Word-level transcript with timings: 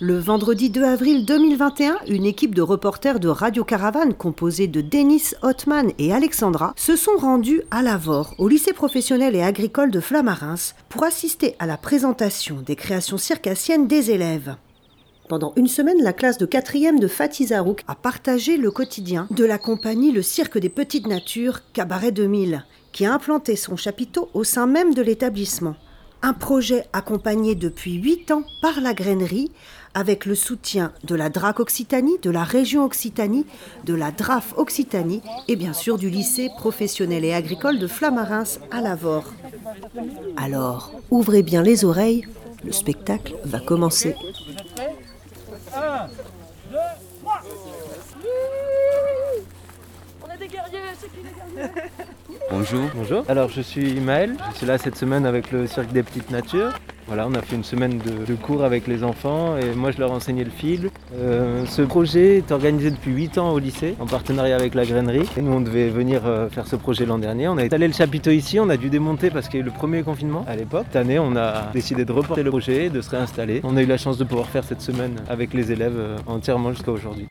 Le 0.00 0.16
vendredi 0.16 0.70
2 0.70 0.84
avril 0.84 1.24
2021, 1.24 1.98
une 2.06 2.24
équipe 2.24 2.54
de 2.54 2.62
reporters 2.62 3.18
de 3.18 3.28
Radio 3.28 3.64
Caravane 3.64 4.14
composée 4.14 4.68
de 4.68 4.80
Denis 4.80 5.32
Hotman 5.42 5.90
et 5.98 6.12
Alexandra 6.12 6.72
se 6.76 6.94
sont 6.94 7.16
rendus 7.18 7.62
à 7.72 7.82
Lavore, 7.82 8.32
au 8.38 8.46
lycée 8.46 8.72
professionnel 8.72 9.34
et 9.34 9.42
agricole 9.42 9.90
de 9.90 9.98
Flamarins, 9.98 10.54
pour 10.88 11.02
assister 11.02 11.56
à 11.58 11.66
la 11.66 11.76
présentation 11.76 12.62
des 12.64 12.76
créations 12.76 13.18
circassiennes 13.18 13.88
des 13.88 14.12
élèves. 14.12 14.54
Pendant 15.28 15.52
une 15.56 15.66
semaine, 15.66 16.00
la 16.00 16.12
classe 16.12 16.38
de 16.38 16.46
4e 16.46 17.00
de 17.00 17.08
Fatih 17.08 17.48
Zarouk 17.48 17.82
a 17.88 17.96
partagé 17.96 18.56
le 18.56 18.70
quotidien 18.70 19.26
de 19.32 19.44
la 19.44 19.58
compagnie 19.58 20.12
Le 20.12 20.22
Cirque 20.22 20.58
des 20.58 20.68
Petites 20.68 21.08
Natures, 21.08 21.62
Cabaret 21.72 22.12
2000, 22.12 22.64
qui 22.92 23.04
a 23.04 23.12
implanté 23.12 23.56
son 23.56 23.74
chapiteau 23.74 24.28
au 24.32 24.44
sein 24.44 24.68
même 24.68 24.94
de 24.94 25.02
l'établissement. 25.02 25.74
Un 26.20 26.32
projet 26.32 26.84
accompagné 26.92 27.54
depuis 27.54 27.94
8 27.94 28.32
ans 28.32 28.42
par 28.60 28.80
la 28.80 28.92
grainerie, 28.92 29.52
avec 29.94 30.26
le 30.26 30.34
soutien 30.34 30.92
de 31.04 31.14
la 31.14 31.30
DRAC 31.30 31.60
Occitanie, 31.60 32.18
de 32.22 32.30
la 32.30 32.42
région 32.44 32.84
Occitanie, 32.84 33.46
de 33.84 33.94
la 33.94 34.10
DRAF 34.10 34.52
Occitanie 34.56 35.22
et 35.46 35.56
bien 35.56 35.72
sûr 35.72 35.96
du 35.96 36.10
lycée 36.10 36.50
professionnel 36.56 37.24
et 37.24 37.32
agricole 37.32 37.78
de 37.78 37.86
Flamarins 37.86 38.44
à 38.70 38.80
Lavore. 38.80 39.32
Alors, 40.36 40.92
ouvrez 41.10 41.42
bien 41.42 41.62
les 41.62 41.84
oreilles, 41.84 42.26
le 42.64 42.72
spectacle 42.72 43.34
va 43.44 43.60
commencer. 43.60 44.16
On 50.22 50.38
des 50.38 50.48
guerriers, 50.48 50.78
c'est 51.00 51.08
qui 51.10 51.18
les 51.18 51.30
guerriers? 51.56 51.72
Bonjour. 52.50 52.88
Bonjour. 52.94 53.24
Alors 53.28 53.50
je 53.50 53.60
suis 53.60 54.00
Maël, 54.00 54.34
je 54.52 54.58
suis 54.58 54.66
là 54.66 54.78
cette 54.78 54.96
semaine 54.96 55.26
avec 55.26 55.52
le 55.52 55.66
Cirque 55.66 55.92
des 55.92 56.02
Petites 56.02 56.30
Natures. 56.30 56.72
Voilà, 57.06 57.26
on 57.26 57.34
a 57.34 57.42
fait 57.42 57.56
une 57.56 57.64
semaine 57.64 57.98
de, 57.98 58.34
cours 58.34 58.64
avec 58.64 58.86
les 58.86 59.02
enfants 59.02 59.56
et 59.56 59.74
moi 59.74 59.90
je 59.90 59.98
leur 59.98 60.10
ai 60.10 60.14
enseigné 60.14 60.44
le 60.44 60.50
fil. 60.50 60.90
Euh, 61.14 61.64
ce 61.66 61.82
projet 61.82 62.38
est 62.38 62.52
organisé 62.52 62.90
depuis 62.90 63.12
8 63.12 63.38
ans 63.38 63.52
au 63.52 63.58
lycée 63.58 63.96
en 63.98 64.06
partenariat 64.06 64.56
avec 64.56 64.74
la 64.74 64.84
grainerie. 64.84 65.28
Et 65.36 65.42
nous 65.42 65.52
on 65.52 65.60
devait 65.60 65.88
venir 65.88 66.26
euh, 66.26 66.48
faire 66.48 66.66
ce 66.66 66.76
projet 66.76 67.06
l'an 67.06 67.18
dernier. 67.18 67.48
On 67.48 67.56
a 67.58 67.64
étalé 67.64 67.86
le 67.86 67.94
chapiteau 67.94 68.30
ici, 68.30 68.60
on 68.60 68.68
a 68.68 68.76
dû 68.76 68.90
démonter 68.90 69.30
parce 69.30 69.48
qu'il 69.48 69.60
y 69.60 69.62
a 69.62 69.64
eu 69.64 69.68
le 69.68 69.74
premier 69.74 70.02
confinement 70.02 70.44
à 70.48 70.56
l'époque. 70.56 70.84
Cette 70.88 70.96
année 70.96 71.18
on 71.18 71.36
a 71.36 71.70
décidé 71.72 72.04
de 72.04 72.12
reporter 72.12 72.42
le 72.42 72.50
projet, 72.50 72.90
de 72.90 73.00
se 73.00 73.10
réinstaller. 73.10 73.60
On 73.64 73.76
a 73.76 73.82
eu 73.82 73.86
la 73.86 73.98
chance 73.98 74.18
de 74.18 74.24
pouvoir 74.24 74.48
faire 74.48 74.64
cette 74.64 74.82
semaine 74.82 75.16
avec 75.28 75.54
les 75.54 75.72
élèves 75.72 75.98
euh, 75.98 76.16
entièrement 76.26 76.72
jusqu'à 76.72 76.92
aujourd'hui. 76.92 77.28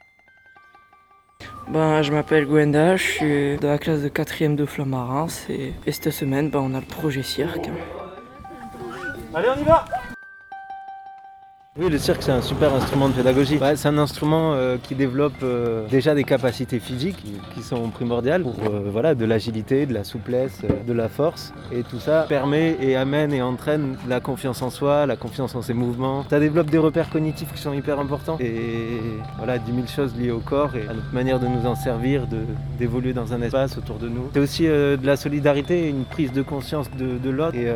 Ben, 1.70 2.02
je 2.02 2.14
m'appelle 2.14 2.46
Gwenda, 2.46 2.96
je 2.96 3.04
suis 3.04 3.58
de 3.58 3.68
la 3.68 3.78
classe 3.78 4.02
de 4.02 4.08
4ème 4.08 4.56
de 4.56 4.66
Flamarins 4.66 5.28
et, 5.50 5.74
et 5.86 5.92
cette 5.92 6.12
semaine 6.12 6.50
ben, 6.50 6.60
on 6.60 6.74
a 6.74 6.80
le 6.80 6.86
projet 6.86 7.24
cirque. 7.24 7.70
Allez 9.34 9.50
on 9.56 9.60
y 9.60 9.64
va 9.66 9.86
oui, 11.80 11.90
le 11.90 12.00
cirque, 12.00 12.24
c'est 12.24 12.32
un 12.32 12.42
super 12.42 12.74
instrument 12.74 13.08
de 13.08 13.14
pédagogie. 13.14 13.60
C'est 13.76 13.88
un 13.88 14.00
instrument 14.00 14.54
euh, 14.54 14.78
qui 14.82 14.96
développe 14.96 15.44
euh, 15.44 15.88
déjà 15.90 16.16
des 16.16 16.24
capacités 16.24 16.80
physiques 16.80 17.24
qui, 17.54 17.62
sont 17.62 17.90
primordiales 17.90 18.42
pour 18.42 18.56
euh, 18.64 18.90
voilà, 18.92 19.14
de 19.14 19.26
l'agilité, 19.26 19.86
de 19.86 19.94
la 19.94 20.04
souplesse, 20.04 20.62
de 20.88 20.94
la 20.94 21.08
force. 21.08 21.54
Et 21.72 21.84
tout 21.84 22.00
ça 22.00 22.26
permet 22.28 22.78
et 22.82 22.96
amène 22.96 23.32
et 23.32 23.44
entraîne 23.44 23.96
la 24.08 24.20
confiance 24.20 24.62
en 24.64 24.72
soi, 24.72 25.06
la 25.06 25.18
confiance 25.18 25.54
en 25.54 25.62
ses 25.62 25.74
mouvements. 25.76 26.26
Ça 26.30 26.40
développe 26.40 26.72
des 26.72 26.80
repères 26.80 27.12
cognitifs 27.12 27.54
qui 27.54 27.62
sont 27.62 27.74
hyper 27.74 28.00
importants. 28.00 28.38
Et 28.40 29.02
voilà, 29.38 29.60
10 29.60 29.72
000 29.72 29.88
choses 29.88 30.16
liées 30.18 30.32
au 30.32 30.40
corps 30.40 30.76
et 30.76 30.88
à 30.88 30.94
notre 30.94 31.14
manière 31.14 31.40
de 31.40 31.48
nous 31.48 31.68
en 31.68 31.76
servir, 31.76 32.24
d'évoluer 32.80 33.14
dans 33.14 33.34
un 33.34 33.42
espace 33.44 33.78
autour 33.78 33.98
de 33.98 34.08
nous. 34.08 34.30
C'est 34.34 34.40
aussi 34.40 34.64
de 34.64 35.06
la 35.06 35.16
solidarité, 35.16 35.90
une 35.90 36.06
prise 36.06 36.32
de 36.32 36.42
conscience 36.42 36.90
de, 36.98 37.30
l'autre 37.30 37.56
et 37.56 37.70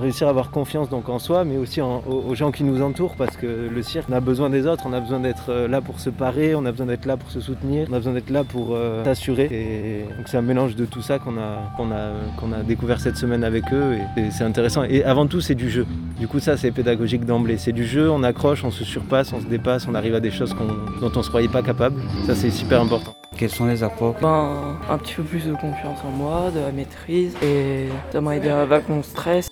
réussir 0.00 0.28
à 0.28 0.30
avoir 0.30 0.50
confiance 0.50 0.88
donc 0.88 1.08
en 1.08 1.18
soi, 1.18 1.44
mais 1.44 1.58
aussi 1.58 1.82
aux, 1.82 2.34
gens 2.34 2.52
qui 2.52 2.64
nous 2.64 2.80
entourent 2.82 3.16
que 3.34 3.68
le 3.68 3.82
cirque, 3.82 4.06
on 4.10 4.12
a 4.12 4.20
besoin 4.20 4.50
des 4.50 4.66
autres, 4.66 4.84
on 4.86 4.92
a 4.92 5.00
besoin 5.00 5.20
d'être 5.20 5.48
euh, 5.48 5.66
là 5.66 5.80
pour 5.80 5.98
se 5.98 6.10
parer, 6.10 6.54
on 6.54 6.64
a 6.66 6.70
besoin 6.70 6.86
d'être 6.86 7.06
là 7.06 7.16
pour 7.16 7.30
se 7.30 7.40
soutenir, 7.40 7.88
on 7.90 7.94
a 7.94 7.96
besoin 7.96 8.12
d'être 8.12 8.30
là 8.30 8.44
pour 8.44 8.68
euh, 8.72 9.02
s'assurer. 9.04 9.48
Et 9.50 10.04
donc 10.16 10.28
c'est 10.28 10.36
un 10.36 10.42
mélange 10.42 10.76
de 10.76 10.84
tout 10.84 11.02
ça 11.02 11.18
qu'on 11.18 11.38
a, 11.38 11.72
qu'on 11.76 11.90
a, 11.90 12.12
qu'on 12.38 12.52
a 12.52 12.62
découvert 12.62 13.00
cette 13.00 13.16
semaine 13.16 13.42
avec 13.42 13.72
eux 13.72 13.96
et, 14.16 14.20
et 14.20 14.30
c'est 14.30 14.44
intéressant. 14.44 14.84
Et 14.84 15.02
avant 15.02 15.26
tout, 15.26 15.40
c'est 15.40 15.54
du 15.54 15.70
jeu. 15.70 15.86
Du 16.20 16.28
coup, 16.28 16.38
ça, 16.38 16.56
c'est 16.56 16.70
pédagogique 16.70 17.24
d'emblée. 17.24 17.58
C'est 17.58 17.72
du 17.72 17.86
jeu, 17.86 18.10
on 18.10 18.22
accroche, 18.22 18.64
on 18.64 18.70
se 18.70 18.84
surpasse, 18.84 19.32
on 19.32 19.40
se 19.40 19.46
dépasse, 19.46 19.86
on 19.88 19.94
arrive 19.94 20.14
à 20.14 20.20
des 20.20 20.30
choses 20.30 20.54
dont 21.00 21.12
on 21.14 21.22
se 21.22 21.28
croyait 21.28 21.48
pas 21.48 21.62
capable. 21.62 22.00
Ça, 22.26 22.34
c'est 22.34 22.50
super 22.50 22.80
important. 22.80 23.14
Quels 23.36 23.50
sont 23.50 23.66
les 23.66 23.82
apports 23.82 24.14
Ben, 24.22 24.78
un 24.88 24.96
petit 24.96 25.14
peu 25.14 25.22
plus 25.22 25.44
de 25.44 25.52
confiance 25.52 25.98
en 26.06 26.10
moi, 26.10 26.50
de 26.54 26.60
la 26.60 26.72
maîtrise 26.72 27.34
et 27.42 27.88
ça 28.10 28.20
m'a 28.22 28.36
aidé 28.36 28.48
à 28.48 28.64
vaincre 28.64 28.90
mon 28.90 29.02
stress. 29.02 29.50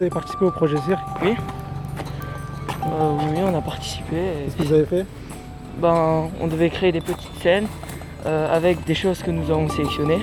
Vous 0.00 0.04
avez 0.06 0.14
participé 0.14 0.46
au 0.46 0.50
projet 0.50 0.78
cirque 0.78 1.00
Euh, 1.22 1.34
oui, 3.20 3.38
on 3.44 3.54
a 3.54 3.60
participé. 3.60 4.16
et- 4.16 4.44
Qu'est-ce 4.46 4.56
que 4.56 4.62
vous 4.62 4.72
avez 4.72 4.86
fait? 4.86 5.06
Ben, 5.76 6.30
on 6.40 6.46
devait 6.46 6.70
créer 6.70 6.90
des 6.90 7.02
petites 7.02 7.34
scènes 7.42 7.66
euh, 8.24 8.56
avec 8.56 8.82
des 8.86 8.94
choses 8.94 9.22
que 9.22 9.30
nous 9.30 9.50
avons 9.50 9.68
sélectionnées, 9.68 10.22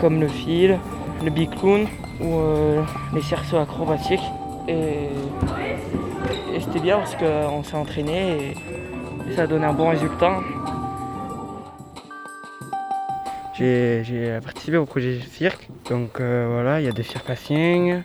comme 0.00 0.20
le 0.20 0.26
fil, 0.26 0.80
le 1.24 1.30
big 1.30 1.48
clown 1.60 1.86
ou 2.20 2.24
euh, 2.40 2.82
les 3.14 3.22
cerceaux 3.22 3.58
acrobatiques. 3.58 4.18
Et, 4.66 5.10
et 6.52 6.58
c'était 6.60 6.80
bien 6.80 6.98
parce 6.98 7.14
qu'on 7.14 7.62
s'est 7.62 7.76
entraîné 7.76 8.52
et 9.30 9.36
ça 9.36 9.42
a 9.42 9.46
donné 9.46 9.64
un 9.64 9.74
bon 9.74 9.90
résultat. 9.90 10.40
J'ai 13.56 14.02
j'ai 14.02 14.40
participé 14.42 14.76
au 14.76 14.86
projet 14.86 15.20
cirque, 15.30 15.68
donc 15.88 16.18
euh, 16.20 16.48
voilà, 16.52 16.80
il 16.80 16.86
y 16.86 16.88
a 16.88 16.92
des 16.92 17.04
circassiens, 17.04 18.02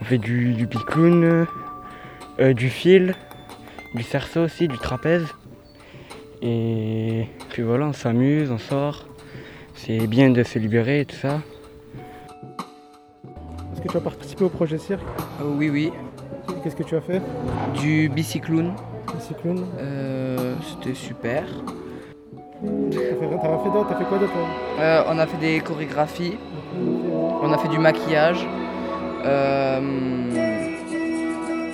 on 0.00 0.04
fait 0.04 0.18
du, 0.18 0.54
du 0.54 0.66
euh, 2.40 2.52
du 2.54 2.70
fil, 2.70 3.14
du 3.94 4.02
cerceau 4.02 4.40
aussi, 4.42 4.68
du 4.68 4.78
trapèze. 4.78 5.26
Et 6.42 7.26
puis 7.50 7.62
voilà, 7.62 7.86
on 7.86 7.92
s'amuse, 7.92 8.50
on 8.50 8.58
sort. 8.58 9.06
C'est 9.74 10.06
bien 10.06 10.30
de 10.30 10.42
se 10.42 10.58
libérer 10.58 11.00
et 11.00 11.04
tout 11.04 11.16
ça. 11.16 11.40
Est-ce 13.72 13.80
que 13.82 13.88
tu 13.88 13.96
as 13.96 14.00
participé 14.00 14.44
au 14.44 14.48
projet 14.48 14.78
cirque 14.78 15.02
oui, 15.42 15.70
oui. 15.70 15.92
Qu'est-ce 16.62 16.76
que 16.76 16.82
tu 16.82 16.96
as 16.96 17.00
fait 17.00 17.20
Du 17.80 18.08
bicyclown. 18.08 18.72
Le 19.14 19.20
cyclone 19.20 19.64
Euh, 19.78 20.54
C'était 20.62 20.94
super. 20.94 21.44
T'as 22.90 22.98
fait, 22.98 23.16
t'as 23.20 23.58
fait 23.58 23.70
d'autres 23.70 23.88
T'as 23.88 23.96
fait 23.96 24.04
quoi 24.04 24.18
d'autre? 24.18 24.32
Euh, 24.78 25.02
on 25.08 25.18
a 25.18 25.26
fait 25.26 25.38
des 25.38 25.60
chorégraphies. 25.60 26.36
On 27.42 27.52
a 27.52 27.58
fait 27.58 27.68
du 27.68 27.78
maquillage. 27.78 28.46
Euh, 29.24 29.80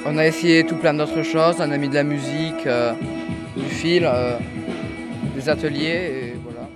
on 0.04 0.18
a 0.18 0.26
essayé 0.26 0.64
tout 0.64 0.76
plein 0.76 0.94
d'autres 0.94 1.22
choses. 1.22 1.56
On 1.58 1.70
a 1.70 1.76
mis 1.76 1.88
de 1.88 1.94
la 1.94 2.04
musique, 2.04 2.66
euh, 2.66 2.92
du 3.56 3.64
fil, 3.64 4.04
euh, 4.04 4.38
des 5.34 5.48
ateliers. 5.48 6.34
Et 6.34 6.36
voilà. 6.42 6.68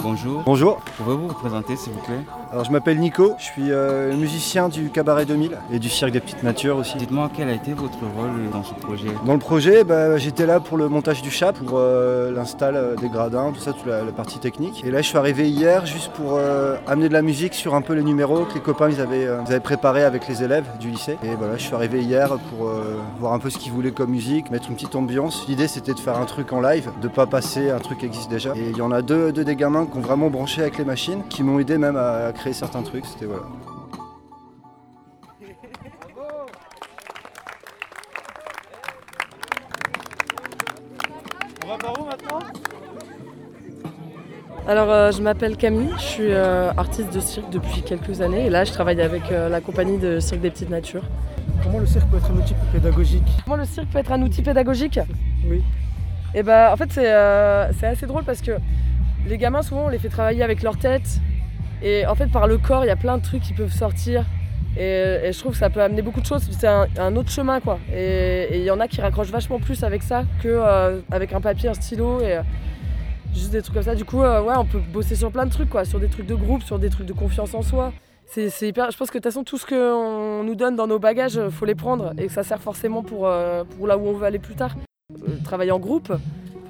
Bonjour. 0.00 0.42
Bonjour, 0.44 0.80
Pouvez-vous 0.96 1.28
vous 1.28 1.34
présenter 1.34 1.76
s'il 1.76 1.92
vous 1.92 2.02
plaît? 2.02 2.24
Alors 2.52 2.64
je 2.64 2.72
m'appelle 2.72 2.98
Nico, 2.98 3.34
je 3.38 3.44
suis 3.44 3.70
euh, 3.70 4.12
musicien 4.16 4.68
du 4.68 4.90
Cabaret 4.90 5.24
2000 5.24 5.52
et 5.72 5.78
du 5.78 5.88
Cirque 5.88 6.10
des 6.10 6.18
Petites 6.18 6.42
Natures 6.42 6.78
aussi. 6.78 6.96
Dites-moi 6.98 7.30
quel 7.32 7.48
a 7.48 7.52
été 7.52 7.74
votre 7.74 8.00
rôle 8.00 8.50
dans 8.52 8.64
ce 8.64 8.74
projet? 8.74 9.06
Dans 9.24 9.34
le 9.34 9.38
projet, 9.38 9.84
bah, 9.84 10.16
j'étais 10.16 10.46
là 10.46 10.58
pour 10.58 10.76
le 10.76 10.88
montage 10.88 11.22
du 11.22 11.30
chat, 11.30 11.52
pour 11.52 11.74
euh, 11.78 12.32
l'install 12.32 12.74
euh, 12.74 12.96
des 12.96 13.08
gradins, 13.08 13.52
tout 13.52 13.60
ça, 13.60 13.72
toute 13.72 13.86
la, 13.86 14.02
la 14.02 14.10
partie 14.10 14.40
technique. 14.40 14.82
Et 14.84 14.90
là 14.90 15.00
je 15.00 15.06
suis 15.06 15.16
arrivé 15.16 15.48
hier 15.48 15.86
juste 15.86 16.10
pour 16.10 16.38
euh, 16.38 16.74
amener 16.88 17.08
de 17.08 17.12
la 17.12 17.22
musique 17.22 17.54
sur 17.54 17.76
un 17.76 17.82
peu 17.82 17.92
les 17.92 18.02
numéros 18.02 18.44
que 18.46 18.54
les 18.54 18.60
copains 18.60 18.90
ils 18.90 19.00
avaient, 19.00 19.26
ils 19.26 19.52
avaient 19.52 19.60
préparés 19.60 20.02
avec 20.02 20.26
les 20.26 20.42
élèves 20.42 20.66
du 20.80 20.90
lycée. 20.90 21.18
Et 21.22 21.36
voilà, 21.36 21.56
je 21.56 21.62
suis 21.62 21.74
arrivé 21.74 22.00
hier 22.02 22.30
pour 22.50 22.68
voir 23.20 23.32
un 23.32 23.38
peu 23.38 23.50
ce 23.50 23.58
qu'ils 23.58 23.72
voulaient 23.72 23.92
comme 23.92 24.10
musique, 24.10 24.50
mettre 24.50 24.68
une 24.70 24.74
petite 24.74 24.96
ambiance. 24.96 25.44
L'idée 25.46 25.68
c'était 25.68 25.94
de 25.94 26.00
faire 26.00 26.18
un 26.18 26.24
truc 26.24 26.52
en 26.52 26.60
live, 26.60 26.90
de 27.00 27.06
pas 27.06 27.26
passer 27.26 27.70
un 27.70 27.78
truc 27.78 27.98
qui 27.98 28.06
existe 28.06 28.28
déjà. 28.28 28.54
Et 28.56 28.70
il 28.70 28.76
y 28.76 28.82
en 28.82 28.90
a 28.90 29.02
deux, 29.02 29.30
deux 29.30 29.44
des 29.44 29.54
gamins 29.54 29.86
qui 29.86 29.96
ont 29.98 30.00
vraiment 30.00 30.30
branché 30.30 30.62
avec 30.62 30.78
les 30.78 30.84
machines, 30.84 31.22
qui 31.28 31.44
m'ont 31.44 31.60
aidé 31.60 31.78
même 31.78 31.94
à, 31.94 32.26
à 32.26 32.32
créer 32.40 32.52
certains 32.54 32.82
trucs. 32.82 33.04
C'était 33.04 33.26
voilà. 33.26 33.42
Alors, 44.66 44.90
euh, 44.90 45.10
je 45.10 45.20
m'appelle 45.20 45.56
Camille, 45.56 45.90
je 45.96 46.02
suis 46.02 46.32
euh, 46.32 46.70
artiste 46.76 47.12
de 47.12 47.20
cirque 47.20 47.50
depuis 47.50 47.82
quelques 47.82 48.20
années 48.20 48.46
et 48.46 48.50
là, 48.50 48.64
je 48.64 48.72
travaille 48.72 49.00
avec 49.02 49.30
euh, 49.30 49.48
la 49.48 49.60
compagnie 49.60 49.98
de 49.98 50.20
Cirque 50.20 50.40
des 50.40 50.50
Petites 50.50 50.70
Natures. 50.70 51.02
Comment 51.62 51.78
le 51.78 51.86
cirque 51.86 52.08
peut 52.08 52.18
être 52.18 52.30
un 52.30 52.36
outil 52.36 52.54
pédagogique? 52.72 53.28
Comment 53.44 53.56
le 53.56 53.64
cirque 53.64 53.88
peut 53.88 53.98
être 53.98 54.12
un 54.12 54.22
outil 54.22 54.42
pédagogique? 54.42 55.00
Oui. 55.46 55.62
Et 56.34 56.42
bah, 56.42 56.70
en 56.72 56.76
fait, 56.76 56.90
c'est 56.92 57.12
euh, 57.12 57.72
c'est 57.72 57.86
assez 57.86 58.06
drôle 58.06 58.24
parce 58.24 58.40
que 58.40 58.52
les 59.26 59.38
gamins, 59.38 59.62
souvent, 59.62 59.86
on 59.86 59.88
les 59.88 59.98
fait 59.98 60.08
travailler 60.08 60.42
avec 60.42 60.62
leur 60.62 60.78
tête 60.78 61.20
et 61.82 62.06
en 62.06 62.14
fait, 62.14 62.26
par 62.26 62.46
le 62.46 62.58
corps, 62.58 62.84
il 62.84 62.88
y 62.88 62.90
a 62.90 62.96
plein 62.96 63.18
de 63.18 63.22
trucs 63.22 63.42
qui 63.42 63.52
peuvent 63.52 63.72
sortir. 63.72 64.24
Et, 64.76 65.30
je 65.32 65.38
trouve 65.38 65.52
que 65.52 65.58
ça 65.58 65.70
peut 65.70 65.82
amener 65.82 66.02
beaucoup 66.02 66.20
de 66.20 66.26
choses. 66.26 66.48
C'est 66.50 66.66
un, 66.66 67.16
autre 67.16 67.30
chemin, 67.30 67.60
quoi. 67.60 67.78
Et 67.92 68.58
il 68.58 68.62
y 68.62 68.70
en 68.70 68.80
a 68.80 68.88
qui 68.88 69.00
raccrochent 69.00 69.30
vachement 69.30 69.58
plus 69.58 69.82
avec 69.82 70.02
ça 70.02 70.24
qu'avec 70.42 71.32
un 71.32 71.40
papier, 71.40 71.68
un 71.68 71.74
stylo. 71.74 72.20
Et, 72.20 72.36
euh, 72.36 72.42
juste 73.34 73.50
des 73.50 73.62
trucs 73.62 73.74
comme 73.74 73.82
ça. 73.82 73.94
Du 73.94 74.04
coup, 74.04 74.22
euh, 74.22 74.42
ouais, 74.42 74.54
on 74.56 74.64
peut 74.64 74.80
bosser 74.92 75.16
sur 75.16 75.30
plein 75.30 75.46
de 75.46 75.50
trucs, 75.50 75.70
quoi. 75.70 75.84
Sur 75.84 76.00
des 76.00 76.08
trucs 76.08 76.26
de 76.26 76.34
groupe, 76.34 76.62
sur 76.62 76.78
des 76.78 76.90
trucs 76.90 77.06
de 77.06 77.12
confiance 77.12 77.54
en 77.54 77.62
soi. 77.62 77.92
c'est 78.26 78.50
hyper. 78.62 78.90
Je 78.90 78.96
pense 78.96 79.10
que 79.10 79.18
de 79.18 79.22
toute 79.22 79.32
façon, 79.32 79.44
tout 79.44 79.58
ce 79.58 79.66
qu'on 79.66 80.44
nous 80.44 80.54
donne 80.54 80.76
dans 80.76 80.86
nos 80.86 80.98
bagages, 80.98 81.38
euh, 81.38 81.50
faut 81.50 81.64
les 81.64 81.74
prendre 81.74 82.12
et 82.18 82.26
que 82.26 82.32
ça 82.32 82.42
sert 82.42 82.60
forcément 82.60 83.02
pour, 83.02 83.26
euh, 83.26 83.64
là 83.86 83.98
où 83.98 84.06
on 84.06 84.12
veut 84.12 84.26
aller 84.26 84.38
plus 84.38 84.54
tard. 84.54 84.76
Euh, 85.28 85.36
travailler 85.42 85.72
en 85.72 85.80
groupe, 85.80 86.12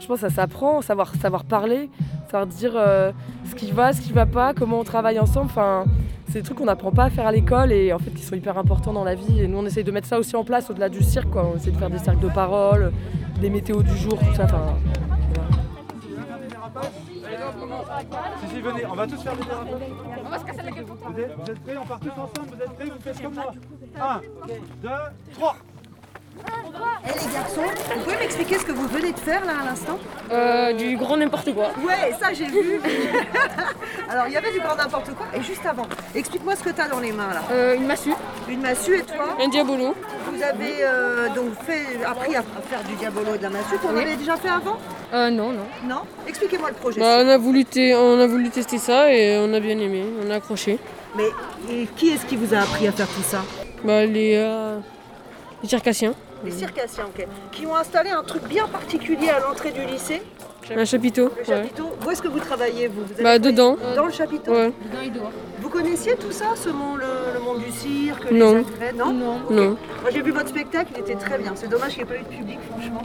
je 0.00 0.06
pense 0.06 0.20
que 0.20 0.28
ça 0.28 0.34
s'apprend, 0.34 0.80
savoir, 0.80 1.12
parler, 1.44 1.90
savoir 2.30 2.46
dire 2.46 2.72
euh, 2.74 3.12
ce 3.44 3.54
qui 3.54 3.70
va, 3.70 3.92
ce 3.92 4.00
qui 4.00 4.12
va 4.12 4.26
pas, 4.26 4.54
comment 4.54 4.80
on 4.80 4.84
travaille 4.84 5.20
ensemble. 5.20 5.46
Enfin, 5.46 5.84
c'est 6.28 6.40
des 6.40 6.42
trucs 6.42 6.58
qu'on 6.58 6.64
n'apprend 6.64 6.90
pas 6.90 7.04
à 7.04 7.10
faire 7.10 7.26
à 7.26 7.32
l'école 7.32 7.72
et 7.72 7.92
en 7.92 7.98
fait 7.98 8.10
qui 8.10 8.22
sont 8.22 8.34
hyper 8.34 8.56
importants 8.56 8.92
dans 8.92 9.04
la 9.04 9.14
vie. 9.14 9.40
Et 9.40 9.46
nous, 9.46 9.58
on 9.58 9.66
essaye 9.66 9.84
de 9.84 9.90
mettre 9.90 10.08
ça 10.08 10.18
aussi 10.18 10.36
en 10.36 10.44
place 10.44 10.70
au-delà 10.70 10.88
du 10.88 11.02
cirque. 11.02 11.34
On 11.36 11.56
essaie 11.56 11.70
de 11.70 11.76
faire 11.76 11.90
des 11.90 11.98
cercles 11.98 12.20
de 12.20 12.28
parole, 12.28 12.92
des 13.40 13.50
météos 13.50 13.82
du 13.82 13.96
jour, 13.96 14.18
tout 14.18 14.34
ça. 14.34 14.44
Enfin. 14.44 14.76
Si, 18.40 18.54
si, 18.54 18.60
venez, 18.60 18.86
on 18.86 18.94
va 18.94 19.06
tous 19.06 19.22
faire 19.22 19.36
des 19.36 19.44
dérapages. 19.44 19.74
On 20.24 20.28
va 20.28 20.38
se 20.38 20.44
casser 20.44 20.62
la 20.62 20.70
gueule. 20.70 20.84
Vous 20.84 21.20
êtes, 21.20 21.36
vous 21.36 21.50
êtes 21.50 21.60
prêts 21.60 21.76
On 21.76 21.86
part 21.86 22.00
tous 22.00 22.10
ensemble, 22.10 22.54
vous 22.54 22.62
êtes 22.62 22.72
prêts 22.74 22.86
Vous 22.86 23.00
faites 23.02 23.22
comme 23.22 23.34
moi. 23.34 23.52
1, 24.00 24.20
2, 24.82 24.88
3. 25.34 25.56
Eh 27.02 27.08
les 27.26 27.32
garçons, 27.34 27.62
vous 27.94 28.00
pouvez 28.04 28.16
m'expliquer 28.18 28.58
ce 28.58 28.64
que 28.64 28.72
vous 28.72 28.86
venez 28.88 29.12
de 29.12 29.18
faire 29.18 29.44
là 29.44 29.52
à 29.62 29.64
l'instant? 29.70 29.98
Euh, 30.30 30.72
du 30.74 30.96
grand 30.96 31.16
n'importe 31.16 31.52
quoi. 31.54 31.68
Ouais, 31.84 32.12
ça 32.20 32.32
j'ai 32.32 32.44
vu. 32.46 32.80
Alors 34.10 34.26
il 34.26 34.32
y 34.34 34.36
avait 34.36 34.52
du 34.52 34.60
grand 34.60 34.76
n'importe 34.76 35.10
quoi. 35.14 35.26
Et 35.34 35.42
juste 35.42 35.64
avant, 35.66 35.86
explique-moi 36.14 36.54
ce 36.56 36.62
que 36.64 36.70
tu 36.70 36.80
as 36.80 36.88
dans 36.88 37.00
les 37.00 37.12
mains 37.12 37.32
là. 37.32 37.42
Euh, 37.52 37.74
une 37.76 37.86
massue, 37.86 38.12
Une 38.48 38.60
massue 38.60 38.96
et 38.98 39.02
toi? 39.02 39.36
Un 39.42 39.48
diabolo. 39.48 39.94
Vous 40.32 40.42
avez 40.42 40.74
euh, 40.82 41.28
donc 41.34 41.52
fait, 41.66 42.04
appris 42.04 42.36
à 42.36 42.42
faire 42.42 42.82
du 42.88 42.94
diabolo 42.96 43.34
et 43.34 43.38
de 43.38 43.42
la 43.44 43.50
massue. 43.50 43.76
Vous 43.82 43.88
en 43.88 43.94
Oui. 43.94 44.02
avez 44.02 44.16
déjà 44.16 44.36
fait 44.36 44.48
avant? 44.48 44.76
Euh, 45.12 45.30
non, 45.30 45.50
non. 45.52 45.64
Non? 45.84 46.02
Expliquez-moi 46.28 46.68
le 46.68 46.76
projet. 46.76 47.00
Bah, 47.00 47.18
on, 47.24 47.28
a 47.28 47.38
voulu 47.38 47.64
te- 47.64 47.94
on 47.96 48.20
a 48.20 48.26
voulu 48.26 48.50
tester 48.50 48.78
ça 48.78 49.12
et 49.12 49.38
on 49.38 49.52
a 49.54 49.60
bien 49.60 49.78
aimé, 49.78 50.04
on 50.24 50.30
a 50.30 50.36
accroché. 50.36 50.78
Mais 51.16 51.24
et 51.70 51.86
qui 51.96 52.10
est-ce 52.10 52.26
qui 52.26 52.36
vous 52.36 52.54
a 52.54 52.58
appris 52.58 52.86
à 52.86 52.92
faire 52.92 53.08
tout 53.08 53.22
ça? 53.22 53.42
Bah, 53.84 54.04
les, 54.04 54.34
euh, 54.36 54.78
les 55.62 55.68
circassiens, 55.68 56.14
Les 56.44 56.50
circassiens, 56.50 57.04
ok. 57.06 57.26
Qui 57.52 57.66
ont 57.66 57.74
installé 57.76 58.10
un 58.10 58.22
truc 58.22 58.42
bien 58.44 58.66
particulier 58.66 59.28
à 59.28 59.40
l'entrée 59.40 59.72
du 59.72 59.84
lycée, 59.84 60.22
un 60.76 60.84
chapiteau. 60.84 61.24
le 61.24 61.30
ouais. 61.40 61.44
chapiteau. 61.44 61.90
Où 62.06 62.10
est-ce 62.10 62.22
que 62.22 62.28
vous 62.28 62.38
travaillez 62.38 62.86
vous, 62.88 63.02
Bah, 63.22 63.38
dedans. 63.38 63.76
Dans 63.96 64.06
le 64.06 64.12
chapiteau 64.12 64.52
Ouais. 64.52 64.72
Vous 65.60 65.68
connaissiez 65.68 66.14
tout 66.16 66.30
ça, 66.32 66.46
ce 66.56 66.68
monde, 66.70 66.98
le, 67.00 67.34
le 67.38 67.40
monde 67.44 67.58
du 67.62 67.70
cirque, 67.70 68.30
Non. 68.30 68.64
les 68.80 68.92
Non. 68.96 69.12
Moi 69.52 70.10
j'ai 70.12 70.22
vu 70.22 70.30
votre 70.30 70.48
spectacle, 70.48 70.92
il 70.96 71.00
était 71.00 71.14
très 71.16 71.38
bien. 71.38 71.52
C'est 71.56 71.68
dommage 71.68 71.94
qu'il 71.94 72.04
n'y 72.04 72.10
ait 72.10 72.14
pas 72.14 72.20
eu 72.20 72.24
de 72.24 72.36
public, 72.36 72.58
franchement. 72.70 73.02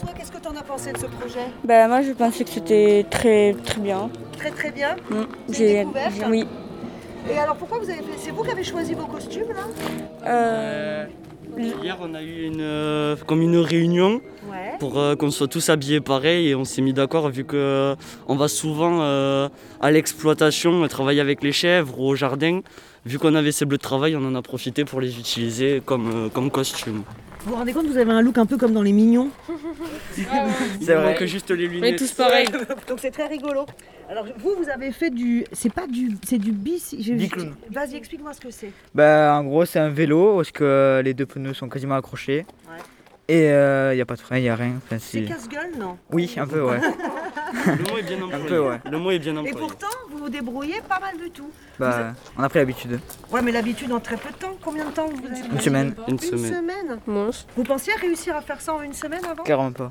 Toi, 0.00 0.10
qu'est-ce 0.16 0.32
que 0.32 0.38
tu 0.38 0.48
en 0.48 0.56
as 0.56 0.62
pensé 0.62 0.92
de 0.92 0.98
ce 0.98 1.06
projet? 1.06 1.46
Bah 1.64 1.86
moi 1.88 2.02
je 2.02 2.12
pensais 2.12 2.44
que 2.44 2.50
c'était 2.50 3.04
très 3.10 3.54
très 3.64 3.80
bien. 3.80 4.08
Très 4.38 4.50
très 4.50 4.70
bien. 4.70 4.96
Mm. 5.10 5.22
C'est 5.48 5.54
J'ai- 5.56 5.86
Oui. 6.28 6.46
Et 7.32 7.38
alors 7.38 7.54
pourquoi 7.56 7.78
vous 7.78 7.88
avez 7.90 7.98
fait 8.00 8.18
C'est 8.18 8.30
vous 8.32 8.42
qui 8.42 8.50
avez 8.50 8.64
choisi 8.64 8.94
vos 8.94 9.06
costumes 9.06 9.48
là? 9.50 10.26
Euh, 10.26 11.06
Hier, 11.58 11.96
on 12.00 12.14
a 12.14 12.22
eu 12.22 12.44
une, 12.46 12.60
euh, 12.60 13.16
comme 13.26 13.42
une 13.42 13.58
réunion 13.58 14.20
Ouais. 14.50 14.76
pour 14.78 14.98
euh, 14.98 15.14
qu'on 15.16 15.30
soit 15.30 15.48
tous 15.48 15.68
habillés 15.68 16.00
pareil 16.00 16.48
et 16.48 16.54
on 16.54 16.64
s'est 16.64 16.82
mis 16.82 16.92
d'accord 16.92 17.28
vu 17.28 17.44
que 17.44 17.56
euh, 17.56 17.94
va 18.36 18.48
souvent 18.48 19.00
à 19.80 19.90
l'exploitation 19.90 20.86
travailler 20.88 21.20
avec 21.20 21.42
les 21.42 21.52
chèvres 21.52 21.98
ou 22.00 22.08
au 22.08 22.14
jardin. 22.14 22.60
Vu 23.04 23.18
qu'on 23.18 23.34
avait 23.34 23.50
ces 23.52 23.64
bleus 23.64 23.78
de 23.78 23.82
travail, 23.82 24.14
on 24.16 24.24
en 24.24 24.34
a 24.36 24.42
profité 24.42 24.84
pour 24.84 25.00
les 25.00 25.18
utiliser 25.18 25.82
comme, 25.84 26.26
euh, 26.26 26.28
comme 26.28 26.50
costume. 26.50 27.02
Vous 27.40 27.50
vous 27.50 27.56
rendez 27.56 27.72
compte, 27.72 27.86
vous 27.86 27.98
avez 27.98 28.12
un 28.12 28.22
look 28.22 28.38
un 28.38 28.46
peu 28.46 28.56
comme 28.56 28.72
dans 28.72 28.82
les 28.82 28.92
mignons. 28.92 29.28
C'est 30.80 30.94
vrai 30.94 31.16
que 31.16 31.26
juste 31.26 31.50
les 31.50 31.66
On 31.66 31.70
est 31.70 31.74
lunettes. 31.74 31.98
tous 31.98 32.12
pareils. 32.12 32.46
Donc 32.88 32.98
c'est 33.00 33.10
très 33.10 33.26
rigolo. 33.26 33.66
Alors 34.08 34.26
vous, 34.38 34.54
vous 34.56 34.68
avez 34.68 34.92
fait 34.92 35.10
du... 35.10 35.44
C'est 35.52 35.72
pas 35.72 35.88
du... 35.88 36.16
C'est 36.24 36.38
du 36.38 36.52
bis... 36.52 36.94
Bicloun. 36.94 37.54
Vas-y, 37.70 37.96
explique-moi 37.96 38.32
ce 38.34 38.40
que 38.40 38.50
c'est. 38.52 38.70
Bah, 38.94 39.34
en 39.36 39.42
gros, 39.44 39.64
c'est 39.64 39.80
un 39.80 39.88
vélo 39.90 40.36
parce 40.36 40.52
que 40.52 41.00
les 41.04 41.14
deux 41.14 41.26
pneus 41.26 41.54
sont 41.54 41.68
quasiment 41.68 41.96
accrochés. 41.96 42.46
Ouais. 42.68 42.78
Et 43.28 43.46
il 43.92 43.94
n'y 43.96 44.00
a 44.02 44.06
pas 44.06 44.14
de 44.16 44.20
frein, 44.20 44.36
il 44.38 44.42
n'y 44.42 44.48
a 44.48 44.54
rien. 44.56 44.74
Enfin, 44.84 44.98
C'est 45.00 45.22
casse-gueule, 45.22 45.72
non? 45.78 45.96
Oui, 46.12 46.32
un 46.36 46.46
peu, 46.46 46.62
ouais. 46.62 46.78
Le 47.66 47.90
mot 47.90 47.98
est 47.98 48.02
bien 48.02 48.22
employé. 48.22 48.46
peu, 48.46 48.58
ouais. 48.60 48.78
Le 48.90 48.98
mot 48.98 49.10
est 49.10 49.18
bien 49.18 49.34
Et 49.34 49.38
employé. 49.38 49.58
pourtant, 49.58 49.86
vous 50.22 50.28
débrouillez 50.30 50.80
pas 50.88 51.00
mal 51.00 51.16
du 51.18 51.30
tout. 51.30 51.50
bah, 51.78 52.14
on 52.38 52.42
a 52.42 52.48
pris 52.48 52.58
l'habitude. 52.60 53.00
Ouais, 53.30 53.42
mais 53.42 53.52
l'habitude 53.52 53.90
en 53.92 54.00
très 54.00 54.16
peu 54.16 54.30
de 54.30 54.36
temps. 54.36 54.56
Combien 54.64 54.84
de 54.86 54.90
temps 54.92 55.08
vous 55.08 55.26
avez 55.26 55.40
Une 55.52 55.60
semaine. 55.60 55.94
Une 56.08 56.14
Une 56.14 56.20
semaine. 56.20 56.98
Vous 57.56 57.64
pensiez 57.64 57.92
réussir 57.94 58.36
à 58.36 58.40
faire 58.40 58.60
ça 58.60 58.74
en 58.74 58.82
une 58.82 58.92
semaine 58.94 59.24
avant 59.24 59.42
Carrément 59.42 59.72
pas. 59.72 59.90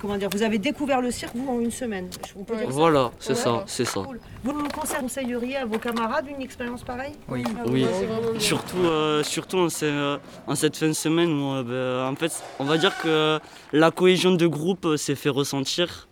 Comment 0.00 0.18
dire 0.18 0.28
Vous 0.30 0.42
avez 0.42 0.58
découvert 0.58 1.00
le 1.00 1.10
cirque, 1.10 1.34
vous, 1.34 1.48
en 1.50 1.58
une 1.60 1.70
semaine. 1.70 2.08
On 2.38 2.44
peut 2.44 2.54
dire 2.56 2.66
ça 2.66 2.70
Voilà, 2.72 3.10
c'est 3.18 3.34
ça, 3.34 3.64
c'est 3.66 3.86
ça. 3.86 4.00
Cool. 4.00 4.20
Vous 4.44 4.52
nous 4.52 4.68
conseilleriez 4.68 5.56
à 5.56 5.64
vos 5.64 5.78
camarades 5.78 6.26
une 6.28 6.42
expérience 6.42 6.82
pareille 6.82 7.14
Oui. 7.28 7.42
Oui, 7.66 7.84
vraiment 7.84 8.30
bien. 8.32 8.38
surtout, 8.40 8.76
euh, 8.84 9.22
surtout 9.22 9.56
en, 9.58 9.68
ces- 9.70 9.86
euh, 9.86 10.18
en 10.46 10.54
cette 10.54 10.76
fin 10.76 10.88
de 10.88 10.92
semaine 10.92 11.30
où 11.30 11.50
euh, 11.54 11.62
ben, 11.62 12.12
en 12.12 12.16
fait, 12.16 12.30
on 12.58 12.64
va 12.64 12.76
dire 12.76 12.92
que 13.02 13.40
la 13.72 13.90
cohésion 13.90 14.32
de 14.32 14.46
groupe 14.46 14.96
s'est 14.96 15.14
fait 15.14 15.30
ressentir. 15.30 16.08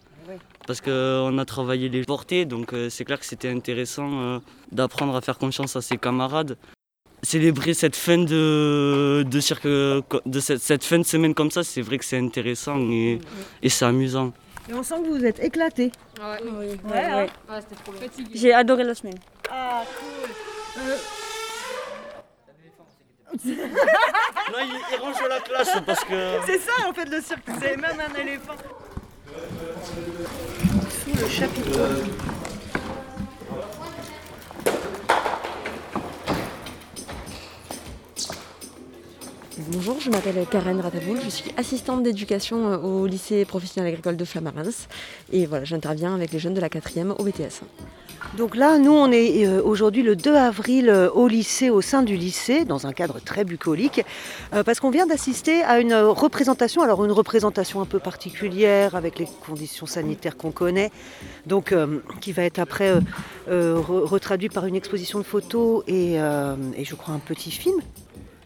Parce 0.67 0.81
qu'on 0.81 1.39
a 1.39 1.45
travaillé 1.45 1.89
les 1.89 2.03
portées, 2.05 2.45
donc 2.45 2.73
euh, 2.73 2.89
c'est 2.91 3.05
clair 3.05 3.19
que 3.21 3.27
c'était 3.27 3.51
intéressant 3.51 4.09
euh, 4.21 4.39
d'apprendre 4.73 5.15
à 5.17 5.21
faire 5.21 5.39
confiance 5.39 5.77
à 5.77 5.83
ses 5.83 5.97
camarades. 5.99 6.57
Célébrer 7.23 7.73
cette 7.75 7.97
fin 7.97 8.19
de, 8.19 9.25
de, 9.27 9.41
cirque, 9.41 9.65
euh, 9.67 10.03
de 10.27 10.41
cette, 10.41 10.61
cette 10.61 10.85
fin 10.85 10.99
de 10.99 11.05
semaine 11.05 11.35
comme 11.35 11.51
ça, 11.51 11.63
c'est 11.65 11.81
vrai 11.81 11.99
que 11.99 12.05
c'est 12.05 12.19
intéressant 12.19 12.79
et, 12.91 13.19
et 13.63 13.69
c'est 13.71 13.85
amusant. 13.87 14.33
Et 14.69 14.75
on 14.75 14.83
sent 14.83 14.95
que 15.03 15.09
vous 15.09 15.25
êtes 15.25 15.41
éclatés. 15.41 15.91
Ouais, 16.19 16.43
Ouais, 16.43 16.79
ouais. 16.93 17.29
c'était 17.61 17.83
trop 17.83 17.93
bien. 17.93 18.09
J'ai 18.35 18.53
adoré 18.53 18.85
la 18.85 18.95
semaine. 18.95 19.19
Ah, 19.51 19.83
cool. 19.99 20.31
Là, 23.45 24.59
il, 24.63 24.81
il 24.93 25.01
range 25.01 25.17
la 25.29 25.41
classe 25.41 25.77
parce 25.85 26.05
que... 26.05 26.37
C'est 26.47 26.59
ça 26.61 26.73
en 26.89 26.93
fait 26.93 27.07
le 27.07 27.21
cirque, 27.21 27.43
c'est 27.61 27.77
même 27.77 27.97
un 27.99 28.15
éléphant. 28.21 28.55
Le. 31.07 31.13
Bonjour, 39.69 40.01
je 40.01 40.09
m'appelle 40.11 40.47
Karen 40.51 40.81
Rataboul, 40.81 41.19
je 41.23 41.29
suis 41.29 41.51
assistante 41.59 42.03
d'éducation 42.03 42.73
euh, 42.73 42.79
au 42.79 43.07
lycée 43.07 43.45
professionnel 43.45 43.93
agricole 43.93 44.17
de 44.17 44.25
Flamarens 44.25 44.89
et 45.31 45.45
voilà, 45.45 45.65
j'interviens 45.65 46.15
avec 46.15 46.33
les 46.33 46.39
jeunes 46.39 46.55
de 46.55 46.61
la 46.61 46.71
quatrième 46.71 47.11
au 47.19 47.23
BTS. 47.23 47.61
Donc 48.37 48.57
là, 48.57 48.79
nous, 48.79 48.91
on 48.91 49.13
est 49.13 49.47
euh, 49.47 49.63
aujourd'hui 49.63 50.03
le 50.03 50.17
2 50.17 50.35
avril 50.35 50.89
euh, 50.89 51.09
au 51.11 51.29
lycée, 51.29 51.71
au 51.71 51.81
sein 51.81 52.03
du 52.03 52.17
lycée, 52.17 52.65
dans 52.65 52.85
un 52.87 52.93
cadre 52.93 53.21
très 53.21 53.45
bucolique, 53.45 54.03
euh, 54.53 54.65
parce 54.65 54.81
qu'on 54.81 54.91
vient 54.91 55.07
d'assister 55.07 55.63
à 55.63 55.79
une 55.79 55.95
représentation, 55.95 56.83
alors 56.83 57.05
une 57.05 57.13
représentation 57.13 57.81
un 57.81 57.85
peu 57.85 58.01
particulière 58.01 58.97
avec 58.97 59.21
les 59.21 59.29
conditions 59.47 59.87
sanitaires 59.87 60.37
qu'on 60.37 60.51
connaît, 60.51 60.91
donc 61.47 61.73
qui 62.21 62.33
va 62.33 62.43
être 62.43 62.59
après 62.59 62.91
euh, 62.91 63.01
euh, 63.49 63.77
re- 63.77 64.05
retraduit 64.05 64.49
par 64.49 64.67
une 64.67 64.75
exposition 64.75 65.19
de 65.21 65.25
photos 65.25 65.85
et 65.87 66.17
je 66.19 66.95
crois 66.97 67.15
un 67.15 67.19
petit 67.21 67.53
film. 67.53 67.77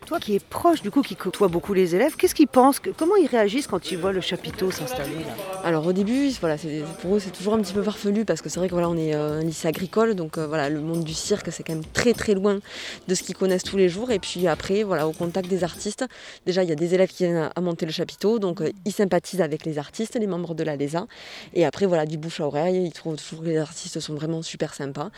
Toi 0.08 0.20
qui 0.20 0.36
es 0.36 0.38
proche, 0.40 0.80
du 0.80 0.90
coup, 0.90 1.02
qui 1.02 1.16
côtoie 1.16 1.48
beaucoup 1.48 1.74
les 1.74 1.94
élèves, 1.94 2.16
qu'est-ce 2.16 2.34
qu'ils 2.34 2.48
pensent 2.48 2.80
que- 2.80 2.88
Comment 2.88 3.16
ils 3.16 3.26
réagissent 3.26 3.66
quand 3.66 3.90
ils 3.90 3.98
voient 3.98 4.10
le 4.12 4.22
chapiteau 4.22 4.70
s'installer 4.70 5.18
Alors 5.62 5.86
au 5.86 5.92
début, 5.92 6.30
voilà, 6.40 6.56
pour 7.02 7.16
eux 7.16 7.20
c'est 7.20 7.28
toujours 7.30 7.52
un 7.52 7.60
petit 7.60 7.74
peu 7.74 7.82
farfelu 7.82 8.24
parce 8.24 8.40
que 8.40 8.48
c'est 8.48 8.58
vrai 8.58 8.68
que 8.68 8.72
voilà, 8.72 8.88
on 8.88 8.96
est 8.96 9.14
euh, 9.14 9.40
un 9.40 9.42
lycée 9.44 9.68
agricole, 9.68 10.14
donc 10.14 10.38
euh, 10.38 10.46
voilà, 10.46 10.70
le 10.70 10.80
monde 10.80 11.04
du 11.04 11.12
cirque 11.12 11.52
c'est 11.52 11.62
quand 11.62 11.74
même 11.74 11.84
très 11.92 12.14
très 12.14 12.32
loin 12.32 12.58
de 13.06 13.14
ce 13.14 13.22
qu'ils 13.22 13.36
connaissent 13.36 13.64
tous 13.64 13.76
les 13.76 13.90
jours. 13.90 14.10
Et 14.10 14.18
puis 14.18 14.46
après, 14.46 14.82
voilà, 14.82 15.06
au 15.06 15.12
contact 15.12 15.46
des 15.46 15.62
artistes, 15.62 16.06
déjà 16.46 16.62
il 16.62 16.70
y 16.70 16.72
a 16.72 16.74
des 16.76 16.94
élèves 16.94 17.10
qui 17.10 17.24
viennent 17.24 17.50
à- 17.54 17.60
monter 17.60 17.84
le 17.84 17.92
chapiteau, 17.92 18.38
donc 18.38 18.62
euh, 18.62 18.70
ils 18.86 18.92
sympathisent 18.92 19.42
avec 19.42 19.66
les 19.66 19.76
artistes, 19.78 20.16
les 20.18 20.26
membres 20.26 20.54
de 20.54 20.64
la 20.64 20.76
LESA. 20.76 21.06
Et 21.52 21.66
après 21.66 21.84
voilà, 21.84 22.06
du 22.06 22.16
bouche 22.16 22.40
à 22.40 22.46
oreille, 22.46 22.82
ils 22.86 22.92
trouvent 22.92 23.16
toujours 23.16 23.44
que 23.44 23.50
les 23.50 23.58
artistes 23.58 24.00
sont 24.00 24.14
vraiment 24.14 24.40
super 24.40 24.72
sympas. 24.72 25.10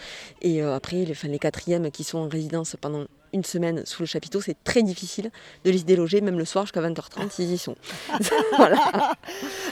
Et 0.42 0.62
après, 0.62 1.04
les, 1.04 1.14
les 1.28 1.38
quatrièmes 1.38 1.92
qui 1.92 2.02
sont 2.02 2.18
en 2.18 2.28
résidence 2.28 2.74
pendant 2.80 3.04
une 3.32 3.44
semaine 3.44 3.84
sous 3.86 4.02
le 4.02 4.06
chapiteau, 4.06 4.40
c'est 4.40 4.56
très 4.64 4.82
difficile 4.82 5.30
de 5.64 5.70
les 5.70 5.82
déloger, 5.82 6.20
même 6.20 6.38
le 6.38 6.44
soir 6.44 6.64
jusqu'à 6.64 6.80
20h30, 6.80 7.34
ils 7.38 7.52
y 7.52 7.58
sont. 7.58 7.76
voilà. 8.56 9.14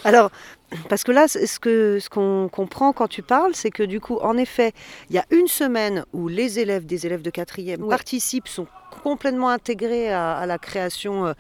Alors, 0.04 0.30
parce 0.88 1.04
que 1.04 1.12
là, 1.12 1.28
ce 1.28 1.58
que 1.58 1.98
ce 1.98 2.08
qu'on 2.08 2.48
comprend 2.50 2.92
quand 2.92 3.08
tu 3.08 3.22
parles, 3.22 3.54
c'est 3.54 3.70
que 3.70 3.82
du 3.82 4.00
coup, 4.00 4.18
en 4.18 4.36
effet, 4.36 4.72
il 5.10 5.16
y 5.16 5.18
a 5.18 5.24
une 5.30 5.48
semaine 5.48 6.04
où 6.12 6.28
les 6.28 6.58
élèves 6.58 6.86
des 6.86 7.06
élèves 7.06 7.22
de 7.22 7.30
quatrième 7.30 7.88
participent, 7.88 8.48
sont 8.48 8.66
complètement 9.02 9.50
intégrés 9.50 10.12
à, 10.12 10.36
à 10.36 10.46
la 10.46 10.58
création 10.58 11.26
euh, 11.26 11.32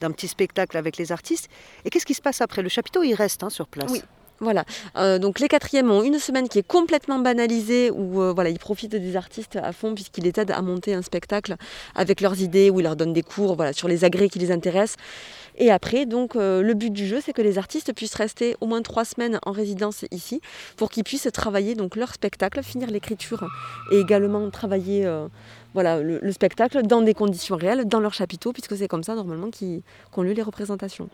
d'un 0.00 0.10
petit 0.10 0.28
spectacle 0.28 0.76
avec 0.76 0.96
les 0.96 1.12
artistes. 1.12 1.48
Et 1.84 1.90
qu'est-ce 1.90 2.06
qui 2.06 2.14
se 2.14 2.22
passe 2.22 2.40
après? 2.40 2.62
Le 2.62 2.68
chapiteau, 2.68 3.02
il 3.02 3.14
reste 3.14 3.42
hein, 3.42 3.50
sur 3.50 3.68
place? 3.68 3.90
Oui. 3.90 4.02
Voilà. 4.40 4.64
Euh, 4.96 5.18
donc 5.18 5.40
les 5.40 5.48
quatrièmes 5.48 5.90
ont 5.90 6.02
une 6.02 6.18
semaine 6.18 6.46
qui 6.48 6.58
est 6.58 6.66
complètement 6.66 7.18
banalisée 7.18 7.90
où 7.90 8.20
euh, 8.20 8.32
voilà, 8.34 8.50
ils 8.50 8.58
profitent 8.58 8.94
des 8.94 9.16
artistes 9.16 9.56
à 9.56 9.72
fond 9.72 9.94
puisqu'ils 9.94 10.24
les 10.24 10.32
aident 10.38 10.50
à 10.50 10.60
monter 10.60 10.92
un 10.92 11.00
spectacle 11.00 11.56
avec 11.94 12.20
leurs 12.20 12.38
idées, 12.42 12.68
où 12.68 12.80
ils 12.80 12.82
leur 12.82 12.96
donnent 12.96 13.14
des 13.14 13.22
cours 13.22 13.56
voilà, 13.56 13.72
sur 13.72 13.88
les 13.88 14.04
agrès 14.04 14.28
qui 14.28 14.38
les 14.38 14.50
intéressent. 14.50 14.98
Et 15.58 15.70
après, 15.70 16.04
donc, 16.04 16.36
euh, 16.36 16.60
le 16.60 16.74
but 16.74 16.92
du 16.92 17.06
jeu, 17.06 17.20
c'est 17.24 17.32
que 17.32 17.40
les 17.40 17.56
artistes 17.56 17.94
puissent 17.94 18.14
rester 18.14 18.56
au 18.60 18.66
moins 18.66 18.82
trois 18.82 19.06
semaines 19.06 19.38
en 19.46 19.52
résidence 19.52 20.04
ici 20.10 20.42
pour 20.76 20.90
qu'ils 20.90 21.04
puissent 21.04 21.28
travailler 21.32 21.74
donc 21.74 21.96
leur 21.96 22.12
spectacle, 22.12 22.62
finir 22.62 22.90
l'écriture 22.90 23.48
et 23.90 23.98
également 23.98 24.50
travailler 24.50 25.10
voilà, 25.72 26.02
le, 26.02 26.18
le 26.20 26.32
spectacle 26.32 26.82
dans 26.82 27.00
des 27.00 27.14
conditions 27.14 27.56
réelles, 27.56 27.86
dans 27.86 28.00
leur 28.00 28.12
chapiteau, 28.12 28.52
puisque 28.52 28.76
c'est 28.76 28.88
comme 28.88 29.02
ça 29.02 29.14
normalement 29.14 29.50
qu'ils- 29.50 29.82
qu'ont 30.10 30.22
lieu 30.22 30.32
les 30.32 30.42
représentations. 30.42 31.08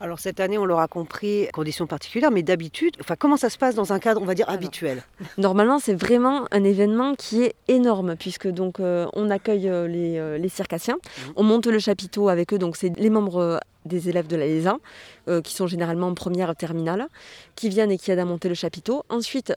Alors 0.00 0.18
cette 0.18 0.40
année, 0.40 0.58
on 0.58 0.64
l'aura 0.64 0.88
compris, 0.88 1.48
conditions 1.52 1.86
particulières, 1.86 2.30
mais 2.30 2.42
d'habitude, 2.42 2.96
enfin 3.00 3.14
comment 3.18 3.36
ça 3.36 3.50
se 3.50 3.58
passe 3.58 3.74
dans 3.74 3.92
un 3.92 3.98
cadre, 3.98 4.20
on 4.22 4.24
va 4.24 4.34
dire, 4.34 4.48
habituel? 4.48 5.02
Normalement, 5.38 5.78
c'est 5.78 5.94
vraiment 5.94 6.46
un 6.50 6.64
événement 6.64 7.14
qui 7.14 7.42
est 7.42 7.54
énorme, 7.68 8.16
puisque 8.16 8.48
donc 8.48 8.80
euh, 8.80 9.06
on 9.12 9.30
accueille 9.30 9.68
euh, 9.68 9.86
les, 9.86 10.18
euh, 10.18 10.38
les 10.38 10.48
circassiens, 10.48 10.98
on 11.36 11.42
monte 11.42 11.66
le 11.66 11.78
chapiteau 11.78 12.28
avec 12.28 12.52
eux, 12.52 12.58
donc 12.58 12.76
c'est 12.76 12.96
les 12.98 13.10
membres 13.10 13.60
des 13.84 14.08
élèves 14.08 14.28
de 14.28 14.36
la 14.36 14.46
LESA, 14.46 14.76
qui 15.42 15.54
sont 15.54 15.66
généralement 15.66 16.06
en 16.08 16.14
première 16.14 16.54
terminale, 16.54 17.08
qui 17.56 17.68
viennent 17.68 17.90
et 17.90 17.98
qui 17.98 18.12
aident 18.12 18.20
à 18.20 18.24
monter 18.24 18.48
le 18.48 18.54
chapiteau. 18.54 19.04
Ensuite, 19.08 19.54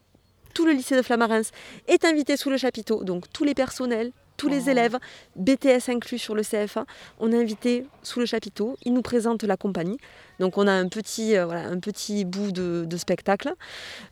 tout 0.55 0.65
le 0.65 0.71
lycée 0.71 0.95
de 0.95 1.03
Flamarens 1.03 1.51
est 1.87 2.05
invité 2.05 2.37
sous 2.37 2.49
le 2.49 2.57
chapiteau, 2.57 3.03
donc 3.03 3.25
tous 3.31 3.43
les 3.43 3.53
personnels, 3.53 4.11
tous 4.37 4.47
les 4.47 4.69
élèves, 4.69 4.97
BTS 5.35 5.89
inclus 5.89 6.19
sur 6.19 6.35
le 6.35 6.43
CFA, 6.43 6.85
on 7.19 7.31
est 7.31 7.37
invité 7.37 7.85
sous 8.03 8.19
le 8.19 8.25
chapiteau, 8.25 8.77
ils 8.83 8.93
nous 8.93 9.01
présentent 9.01 9.43
la 9.43 9.57
compagnie. 9.57 9.97
Donc 10.39 10.57
on 10.57 10.67
a 10.67 10.71
un 10.71 10.87
petit, 10.87 11.37
euh, 11.37 11.45
voilà, 11.45 11.67
un 11.67 11.79
petit 11.79 12.25
bout 12.25 12.51
de, 12.51 12.85
de 12.85 12.97
spectacle 12.97 13.53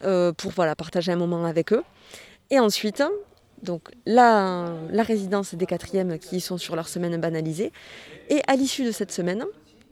euh, 0.03 0.31
pour 0.33 0.51
voilà, 0.51 0.75
partager 0.75 1.11
un 1.11 1.17
moment 1.17 1.45
avec 1.45 1.73
eux. 1.73 1.83
Et 2.49 2.59
ensuite, 2.59 3.03
donc 3.63 3.89
la, 4.05 4.73
la 4.91 5.03
résidence 5.03 5.55
des 5.55 5.65
quatrièmes 5.65 6.19
qui 6.19 6.41
sont 6.41 6.57
sur 6.57 6.75
leur 6.75 6.87
semaine 6.87 7.19
banalisée. 7.19 7.71
Et 8.29 8.41
à 8.47 8.55
l'issue 8.55 8.85
de 8.85 8.91
cette 8.91 9.11
semaine, 9.11 9.45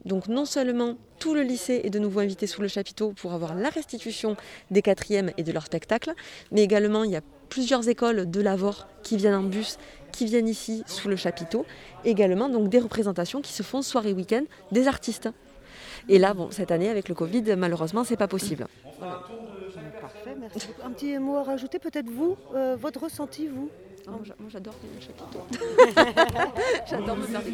donc 0.04 0.28
non 0.28 0.44
seulement 0.44 0.96
tout 1.18 1.34
le 1.34 1.42
lycée 1.42 1.82
est 1.84 1.90
de 1.90 1.98
nouveau 1.98 2.20
invité 2.20 2.46
sous 2.46 2.62
le 2.62 2.68
chapiteau 2.68 3.12
pour 3.12 3.32
avoir 3.32 3.54
la 3.54 3.70
restitution 3.70 4.36
des 4.70 4.82
quatrièmes 4.82 5.30
et 5.36 5.44
de 5.44 5.52
leur 5.52 5.66
spectacle, 5.66 6.12
mais 6.50 6.62
également 6.62 7.04
il 7.04 7.12
y 7.12 7.16
a 7.16 7.20
plusieurs 7.52 7.86
écoles 7.86 8.30
de 8.30 8.40
l'Avor 8.40 8.86
qui 9.02 9.18
viennent 9.18 9.34
en 9.34 9.42
bus, 9.42 9.76
qui 10.10 10.24
viennent 10.24 10.48
ici 10.48 10.84
sous 10.86 11.08
le 11.10 11.16
chapiteau. 11.16 11.66
Également 12.02 12.48
donc 12.48 12.70
des 12.70 12.78
représentations 12.78 13.42
qui 13.42 13.52
se 13.52 13.62
font 13.62 13.82
soir 13.82 14.06
et 14.06 14.14
week-end 14.14 14.44
des 14.70 14.88
artistes. 14.88 15.28
Et 16.08 16.18
là, 16.18 16.32
bon, 16.32 16.50
cette 16.50 16.70
année 16.70 16.88
avec 16.88 17.10
le 17.10 17.14
Covid, 17.14 17.54
malheureusement, 17.56 18.04
c'est 18.04 18.16
pas 18.16 18.26
possible. 18.26 18.66
Parfait, 18.98 20.34
merci. 20.40 20.68
Un 20.82 20.92
petit 20.92 21.18
mot 21.18 21.36
à 21.36 21.42
rajouter, 21.42 21.78
peut-être 21.78 22.08
vous, 22.08 22.38
euh, 22.54 22.74
votre 22.80 23.02
ressenti, 23.02 23.46
vous 23.48 23.68
Moi, 24.06 24.20
j'adore 24.48 24.74
le 24.82 25.00
chapiteau. 25.00 25.42
J'adore 26.88 27.16
me 27.16 27.22
faire 27.24 27.42
des. 27.42 27.52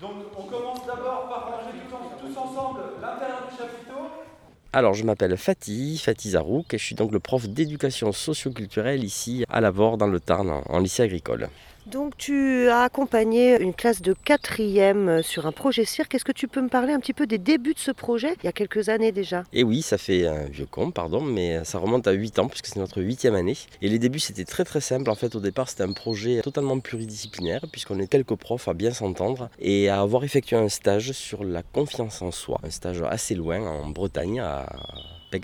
Donc 0.00 0.14
on 0.36 0.42
commence 0.44 0.86
d'abord 0.86 1.28
par 1.28 1.50
ranger 1.50 1.78
tous 2.20 2.38
ensemble 2.38 2.80
l'intérieur 3.02 3.42
du 3.50 3.56
chapiteau. 3.56 4.29
Alors, 4.72 4.94
je 4.94 5.02
m'appelle 5.02 5.36
Fatih, 5.36 5.98
Fatih 5.98 6.30
Zarouk, 6.30 6.72
et 6.74 6.78
je 6.78 6.84
suis 6.84 6.94
donc 6.94 7.10
le 7.10 7.18
prof 7.18 7.48
d'éducation 7.48 8.12
socioculturelle 8.12 9.02
ici 9.02 9.44
à 9.48 9.60
Lavore, 9.60 9.96
dans 9.96 10.06
le 10.06 10.20
Tarn, 10.20 10.48
en, 10.48 10.62
en 10.68 10.78
lycée 10.78 11.02
agricole. 11.02 11.48
Donc 11.86 12.16
tu 12.16 12.68
as 12.68 12.82
accompagné 12.82 13.60
une 13.60 13.74
classe 13.74 14.02
de 14.02 14.12
quatrième 14.12 15.22
sur 15.22 15.46
un 15.46 15.52
projet 15.52 15.84
cirque. 15.84 16.14
Est-ce 16.14 16.24
que 16.24 16.32
tu 16.32 16.46
peux 16.46 16.60
me 16.60 16.68
parler 16.68 16.92
un 16.92 17.00
petit 17.00 17.12
peu 17.12 17.26
des 17.26 17.38
débuts 17.38 17.74
de 17.74 17.78
ce 17.78 17.90
projet, 17.90 18.34
il 18.42 18.46
y 18.46 18.48
a 18.48 18.52
quelques 18.52 18.88
années 18.88 19.12
déjà? 19.12 19.44
Et 19.52 19.64
oui, 19.64 19.82
ça 19.82 19.98
fait 19.98 20.26
un 20.26 20.44
vieux 20.44 20.66
con, 20.66 20.90
pardon, 20.90 21.20
mais 21.20 21.64
ça 21.64 21.78
remonte 21.78 22.06
à 22.06 22.12
8 22.12 22.38
ans, 22.38 22.48
puisque 22.48 22.66
c'est 22.66 22.78
notre 22.78 23.02
huitième 23.02 23.34
année. 23.34 23.56
Et 23.82 23.88
les 23.88 23.98
débuts, 23.98 24.20
c'était 24.20 24.44
très 24.44 24.64
très 24.64 24.80
simple. 24.80 25.10
En 25.10 25.14
fait, 25.14 25.34
au 25.34 25.40
départ, 25.40 25.68
c'était 25.68 25.82
un 25.82 25.92
projet 25.92 26.40
totalement 26.42 26.78
pluridisciplinaire, 26.78 27.64
puisqu'on 27.72 27.98
est 27.98 28.06
quelques 28.08 28.36
profs 28.36 28.68
à 28.68 28.74
bien 28.74 28.92
s'entendre 28.92 29.50
et 29.58 29.88
à 29.88 30.00
avoir 30.00 30.24
effectué 30.24 30.56
un 30.56 30.68
stage 30.68 31.12
sur 31.12 31.44
la 31.44 31.62
confiance 31.62 32.22
en 32.22 32.30
soi. 32.30 32.60
Un 32.62 32.70
stage 32.70 33.02
assez 33.02 33.34
loin, 33.34 33.60
en 33.60 33.88
Bretagne, 33.88 34.40
à 34.40 34.66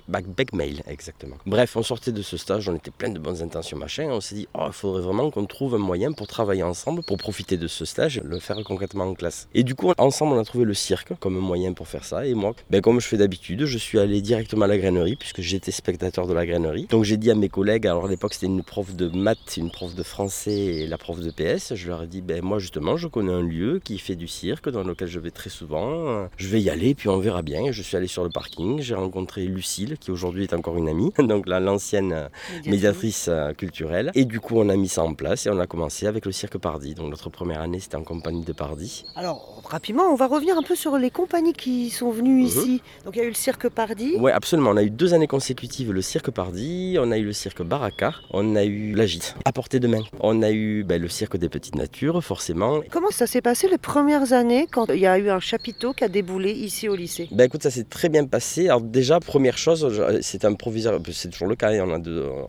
Becmail, 0.09 0.83
exactement. 0.87 1.37
Bref, 1.47 1.77
on 1.77 1.83
sortait 1.83 2.13
de 2.13 2.23
ce 2.23 2.37
stage, 2.37 2.69
on 2.69 2.75
était 2.75 2.91
plein 2.91 3.11
de 3.11 3.19
bonnes 3.19 3.43
intentions, 3.43 3.77
machin. 3.77 4.09
On 4.11 4.21
s'est 4.21 4.35
dit, 4.35 4.49
oh, 4.55 4.65
il 4.67 4.73
faudrait 4.73 5.03
vraiment 5.03 5.31
qu'on 5.31 5.47
trouve 5.47 5.75
un 5.75 5.79
moyen 5.79 6.13
pour 6.13 6.27
travailler 6.27 6.63
ensemble, 6.63 7.03
pour 7.03 7.17
profiter 7.17 7.57
de 7.57 7.67
ce 7.67 7.85
stage, 7.85 8.21
le 8.25 8.39
faire 8.39 8.57
concrètement 8.65 9.05
en 9.05 9.15
classe. 9.15 9.49
Et 9.55 9.63
du 9.63 9.75
coup, 9.75 9.93
ensemble, 9.99 10.35
on 10.35 10.41
a 10.41 10.45
trouvé 10.45 10.65
le 10.65 10.75
cirque 10.75 11.13
comme 11.21 11.37
un 11.37 11.41
moyen 11.41 11.73
pour 11.73 11.89
faire 11.89 12.05
ça. 12.05 12.27
Et 12.27 12.35
moi, 12.35 12.55
ben, 12.71 12.81
comme 12.81 13.01
je 13.01 13.07
fais 13.07 13.17
d'habitude, 13.17 13.65
je 13.65 13.79
suis 13.79 13.99
allé 13.99 14.21
directement 14.21 14.65
à 14.65 14.69
la 14.69 14.79
grainerie, 14.79 15.17
puisque 15.17 15.41
j'étais 15.41 15.73
spectateur 15.73 16.27
de 16.27 16.33
la 16.33 16.47
grainerie. 16.47 16.87
Donc 16.91 17.05
j'ai 17.05 17.17
dit 17.17 17.31
à 17.31 17.35
mes 17.35 17.49
collègues, 17.49 17.87
alors 17.87 18.07
à 18.07 18.09
l'époque, 18.09 18.35
c'était 18.35 18.47
une 18.47 18.63
prof 18.63 18.95
de 18.95 19.09
maths, 19.09 19.57
une 19.57 19.71
prof 19.71 19.95
de 19.95 20.03
français 20.03 20.53
et 20.53 20.87
la 20.87 20.99
prof 20.99 21.21
de 21.21 21.31
PS. 21.31 21.75
Je 21.75 21.89
leur 21.89 22.03
ai 22.03 22.07
dit, 22.07 22.23
ben, 22.23 22.43
moi, 22.43 22.59
justement, 22.59 22.97
je 22.97 23.09
connais 23.09 23.33
un 23.33 23.43
lieu 23.43 23.81
qui 23.83 23.99
fait 23.99 24.17
du 24.17 24.29
cirque, 24.29 24.69
dans 24.69 24.83
lequel 24.83 25.09
je 25.09 25.21
vais 25.21 25.31
très 25.31 25.51
souvent. 25.51 26.29
Je 26.37 26.49
vais 26.49 26.61
y 26.61 26.71
aller, 26.71 26.95
puis 26.95 27.09
on 27.09 27.19
verra 27.19 27.43
bien. 27.43 27.65
Et 27.67 27.73
je 27.73 27.83
suis 27.83 27.97
allé 27.97 28.07
sur 28.07 28.25
le 28.25 28.31
parking, 28.31 28.81
j'ai 28.81 28.95
rencontré 28.95 29.45
Lucille, 29.77 29.99
qui 29.99 30.11
aujourd'hui 30.11 30.45
est 30.45 30.55
encore 30.55 30.77
une 30.77 30.89
amie, 30.89 31.13
donc 31.19 31.47
l'ancienne 31.47 32.13
euh, 32.13 32.29
médiatrice 32.67 33.27
euh, 33.29 33.53
culturelle. 33.53 34.11
Et 34.15 34.25
du 34.25 34.41
coup, 34.41 34.55
on 34.57 34.69
a 34.69 34.77
mis 34.77 34.89
ça 34.89 35.03
en 35.03 35.15
place 35.15 35.47
et 35.47 35.51
on 35.51 35.59
a 35.59 35.67
commencé 35.67 36.07
avec 36.07 36.25
le 36.27 36.33
cirque 36.33 36.59
Pardi. 36.59 36.95
Donc 36.95 37.11
notre 37.11 37.31
première 37.31 37.61
année, 37.61 37.81
c'était 37.81 37.97
en 37.97 38.03
compagnie 38.05 38.45
de 38.45 38.53
Pardi. 38.53 39.05
Alors 39.17 39.63
rapidement, 39.69 40.05
on 40.05 40.15
va 40.15 40.27
revenir 40.27 40.57
un 40.57 40.63
peu 40.63 40.75
sur 40.77 40.97
les 40.97 41.11
compagnies 41.11 41.53
qui 41.53 41.91
sont 41.91 42.11
venues 42.11 42.43
Mhm. 42.43 42.47
ici. 42.47 42.83
Donc 43.05 43.17
il 43.17 43.19
y 43.19 43.23
a 43.23 43.25
eu 43.25 43.29
le 43.29 43.35
cirque 43.35 43.69
Pardi. 43.69 44.15
Ouais, 44.17 44.33
absolument. 44.33 44.71
On 44.71 44.77
a 44.77 44.83
eu 44.83 44.91
deux 44.91 45.15
années 45.15 45.27
consécutives 45.27 45.93
le 45.93 46.03
cirque 46.03 46.31
Pardi, 46.31 46.97
on 47.01 47.11
a 47.11 47.19
eu 47.19 47.25
le 47.25 47.33
cirque 47.33 47.63
Baraka, 47.63 48.15
on 48.31 48.57
a 48.57 48.65
eu 48.65 48.95
la 48.95 49.07
Gite, 49.07 49.35
à 49.45 49.53
portée 49.53 49.81
de 49.81 49.87
main. 49.89 50.03
On 50.21 50.43
a 50.43 50.51
eu 50.51 50.85
ben, 50.85 51.01
le 51.01 51.09
cirque 51.09 51.37
des 51.37 51.49
petites 51.49 51.75
natures, 51.75 52.23
forcément. 52.23 52.81
Comment 52.91 53.11
ça 53.11 53.27
s'est 53.27 53.43
passé 53.43 53.69
les 53.69 53.79
premières 53.79 54.33
années 54.33 54.67
quand 54.71 54.89
il 54.91 55.01
y 55.01 55.07
a 55.07 55.19
eu 55.19 55.29
un 55.31 55.41
chapiteau 55.41 55.93
qui 55.93 56.05
a 56.05 56.09
déboulé 56.09 56.53
ici 56.53 56.89
au 56.89 56.97
lycée? 56.97 57.29
Ben 57.33 57.45
écoute, 57.45 57.63
ça 57.63 57.71
s'est 57.71 57.85
très 57.85 58.09
bien 58.09 58.25
passé. 58.25 58.67
Alors 58.69 58.81
déjà, 58.81 59.21
première 59.21 59.59
chose, 59.59 59.66
je- 59.75 60.21
c'est 60.23 60.45
un 60.45 60.55
proviseur, 60.55 61.01
c'est 61.13 61.31
toujours 61.31 61.49
le 61.49 61.57
cas, 61.57 61.71
hein, 61.71 61.85
on 61.87 61.93
a, 61.95 62.01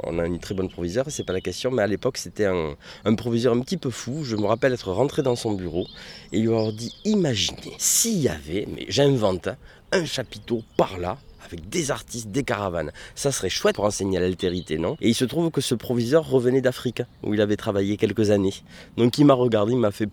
on 0.04 0.20
a 0.20 0.26
une 0.26 0.40
très 0.40 0.54
bonne 0.56 0.70
proviseure, 0.70 1.06
c'est 1.10 1.24
pas 1.24 1.34
la 1.34 1.42
question, 1.42 1.72
mais 1.72 1.82
à 1.82 1.88
l'époque 1.88 2.18
c'était 2.18 2.46
un, 2.46 2.76
proviseur 3.16 3.54
un 3.54 3.60
petit 3.62 3.78
peu 3.78 3.90
fou. 3.90 4.24
Je 4.24 4.36
me 4.36 4.46
rappelle 4.46 4.74
être 4.74 4.92
rentré 4.92 5.24
dans 5.24 5.36
son 5.36 5.54
bureau 5.54 5.88
et 6.32 6.40
lui 6.40 6.50
avoir 6.50 6.72
dit, 6.74 6.94
imaginez, 7.06 7.74
s'il 7.78 8.20
y 8.20 8.30
avait, 8.30 8.68
mais 8.74 8.86
j'invente, 8.90 9.50
un 9.92 10.06
chapiteau 10.06 10.64
par 10.76 10.98
là, 10.98 11.18
avec 11.46 11.70
des 11.70 11.92
artistes, 11.92 12.30
des 12.30 12.44
caravanes. 12.44 12.92
Ça 13.16 13.32
serait 13.32 13.50
chouette 13.50 13.76
pour 13.76 13.86
enseigner 13.86 14.20
l'altérité, 14.20 14.78
non? 14.78 14.98
Et 15.00 15.08
il 15.08 15.16
se 15.16 15.24
trouve 15.24 15.50
que 15.50 15.62
ce 15.62 15.76
proviseur 15.76 16.30
revenait 16.30 16.60
d'Afrique, 16.60 17.02
où 17.24 17.34
il 17.34 17.40
avait 17.40 17.56
travaillé 17.56 17.96
quelques 17.96 18.32
années. 18.32 18.54
Donc 18.98 19.18
il 19.18 19.26
m'a 19.26 19.34
regardé, 19.34 19.72
il 19.72 19.80
m'a 19.80 19.92
fait... 19.92 20.10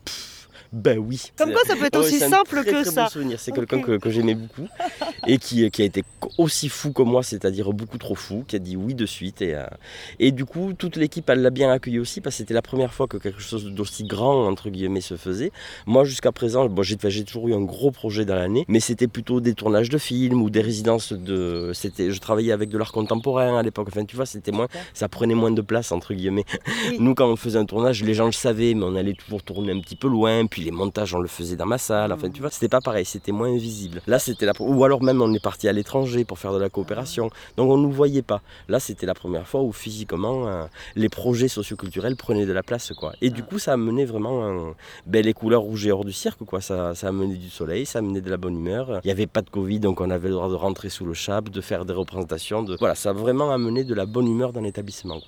ben 0.74 0.98
oui. 0.98 1.30
Comme 1.38 1.52
quoi, 1.52 1.62
ça 1.66 1.76
peut 1.76 1.84
être 1.86 1.94
Ouais, 1.98 2.06
aussi 2.06 2.18
simple 2.18 2.62
très, 2.62 2.64
que 2.64 2.82
très 2.82 2.84
ça. 2.84 3.04
Bon 3.04 3.08
souvenir. 3.08 3.38
C'est 3.38 3.52
quelqu'un 3.52 3.80
que, 3.80 3.96
que 3.96 4.10
j'aimais 4.10 4.34
beaucoup 4.34 4.66
et 5.26 5.38
qui, 5.38 5.70
qui 5.70 5.82
a 5.82 5.84
été 5.84 6.02
aussi 6.36 6.68
fou 6.68 6.92
que 6.92 7.02
moi, 7.02 7.22
c'est-à-dire 7.22 7.72
beaucoup 7.72 7.98
trop 7.98 8.16
fou, 8.16 8.44
qui 8.46 8.56
a 8.56 8.58
dit 8.58 8.76
oui 8.76 8.94
de 8.94 9.06
suite. 9.06 9.40
Et, 9.40 9.54
euh, 9.54 9.64
et 10.18 10.32
du 10.32 10.44
coup, 10.44 10.72
toute 10.72 10.96
l'équipe, 10.96 11.30
elle 11.30 11.42
l'a 11.42 11.50
bien 11.50 11.70
accueilli 11.70 12.00
aussi 12.00 12.20
parce 12.20 12.34
que 12.34 12.38
c'était 12.38 12.54
la 12.54 12.62
première 12.62 12.92
fois 12.92 13.06
que 13.06 13.16
quelque 13.16 13.40
chose 13.40 13.66
d'aussi 13.66 14.04
grand, 14.04 14.46
entre 14.48 14.68
guillemets, 14.68 15.00
se 15.00 15.16
faisait. 15.16 15.52
Moi, 15.86 16.04
jusqu'à 16.04 16.32
présent, 16.32 16.66
bon, 16.66 16.82
j'ai 16.82 16.96
j'ai 17.04 17.24
toujours 17.24 17.48
eu 17.48 17.54
un 17.54 17.60
gros 17.60 17.90
projet 17.90 18.24
dans 18.24 18.34
l'année, 18.34 18.64
mais 18.66 18.80
c'était 18.80 19.06
plutôt 19.08 19.40
des 19.40 19.54
tournages 19.54 19.90
de 19.90 19.98
films 19.98 20.42
ou 20.42 20.50
des 20.50 20.60
résidences 20.60 21.12
de. 21.12 21.70
C'était, 21.74 22.10
je 22.10 22.20
travaillais 22.20 22.52
avec 22.52 22.68
de 22.68 22.78
l'art 22.78 22.92
contemporain 22.92 23.58
à 23.58 23.62
l'époque. 23.62 23.88
Enfin, 23.90 24.04
tu 24.04 24.16
vois, 24.16 24.26
c'était 24.26 24.52
moins, 24.52 24.66
ça 24.92 25.08
prenait 25.08 25.34
moins 25.34 25.50
de 25.52 25.62
place, 25.62 25.92
entre 25.92 26.14
guillemets. 26.14 26.44
Nous, 26.98 27.14
quand 27.14 27.28
on 27.30 27.36
faisait 27.36 27.58
un 27.58 27.64
tournage, 27.64 28.02
les 28.02 28.14
gens 28.14 28.26
le 28.26 28.32
savaient, 28.32 28.74
mais 28.74 28.84
on 28.84 28.96
allait 28.96 29.14
toujours 29.14 29.42
tourner 29.42 29.72
un 29.72 29.80
petit 29.80 29.96
peu 29.96 30.08
loin. 30.08 30.46
Puis 30.46 30.63
les 30.64 30.70
montages, 30.70 31.14
on 31.14 31.18
le 31.20 31.28
faisait 31.28 31.56
dans 31.56 31.66
ma 31.66 31.78
salle. 31.78 32.12
Enfin, 32.12 32.30
tu 32.30 32.40
vois, 32.40 32.50
c'était 32.50 32.68
pas 32.68 32.80
pareil, 32.80 33.04
c'était 33.04 33.32
moins 33.32 33.54
visible. 33.56 34.02
Là, 34.06 34.18
c'était 34.18 34.46
la. 34.46 34.52
Ou 34.60 34.84
alors 34.84 35.02
même, 35.02 35.22
on 35.22 35.32
est 35.32 35.42
parti 35.42 35.68
à 35.68 35.72
l'étranger 35.72 36.24
pour 36.24 36.38
faire 36.38 36.52
de 36.52 36.58
la 36.58 36.68
coopération. 36.68 37.30
Donc, 37.56 37.70
on 37.70 37.76
nous 37.76 37.90
voyait 37.92 38.22
pas. 38.22 38.40
Là, 38.68 38.80
c'était 38.80 39.06
la 39.06 39.14
première 39.14 39.46
fois 39.46 39.62
où 39.62 39.72
physiquement, 39.72 40.48
euh, 40.48 40.64
les 40.96 41.08
projets 41.08 41.48
socioculturels 41.48 42.16
prenaient 42.16 42.46
de 42.46 42.52
la 42.52 42.62
place, 42.62 42.92
quoi. 42.96 43.12
Et 43.20 43.30
du 43.30 43.42
coup, 43.42 43.58
ça 43.58 43.72
a 43.74 43.76
mené 43.76 44.04
vraiment 44.04 44.44
un- 44.46 44.74
ben, 45.06 45.24
les 45.24 45.32
couleurs 45.34 45.62
rouges 45.62 45.86
et 45.86 45.92
or 45.92 46.04
du 46.04 46.12
cirque, 46.12 46.44
quoi. 46.44 46.60
Ça, 46.60 46.94
ça 46.94 47.06
a 47.06 47.10
amené 47.10 47.36
du 47.36 47.50
soleil, 47.50 47.86
ça 47.86 47.98
a 47.98 48.02
amené 48.02 48.20
de 48.20 48.30
la 48.30 48.36
bonne 48.36 48.56
humeur. 48.56 49.00
Il 49.04 49.06
n'y 49.08 49.12
avait 49.12 49.26
pas 49.26 49.42
de 49.42 49.50
Covid, 49.50 49.80
donc 49.80 50.00
on 50.00 50.10
avait 50.10 50.28
le 50.28 50.34
droit 50.34 50.48
de 50.48 50.54
rentrer 50.54 50.88
sous 50.88 51.04
le 51.04 51.14
chap, 51.14 51.48
de 51.50 51.60
faire 51.60 51.84
des 51.84 51.92
représentations. 51.92 52.62
De... 52.62 52.76
Voilà, 52.78 52.94
ça 52.94 53.10
a 53.10 53.12
vraiment 53.12 53.52
amené 53.52 53.84
de 53.84 53.94
la 53.94 54.06
bonne 54.06 54.26
humeur 54.26 54.52
dans 54.52 54.60
l'établissement. 54.60 55.20